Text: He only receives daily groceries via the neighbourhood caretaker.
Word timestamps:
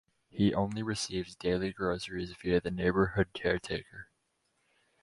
He 0.31 0.51
only 0.55 0.81
receives 0.81 1.35
daily 1.35 1.71
groceries 1.71 2.33
via 2.33 2.59
the 2.59 2.71
neighbourhood 2.71 3.33
caretaker. 3.33 4.09